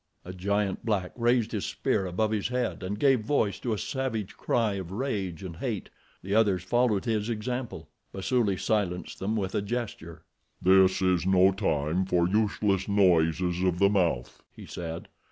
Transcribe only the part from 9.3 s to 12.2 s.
with a gesture. "This is no time